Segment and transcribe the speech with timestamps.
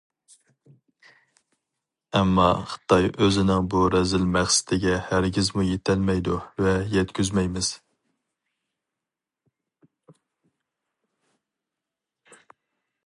[2.19, 7.71] ئەمما خىتاي ئۆزىنىڭ بۇ رەزىل مەقسىتىگە ھەرگىزمۇ يىتەلمەيدۇ ۋە يەتكۈزمەيمىز.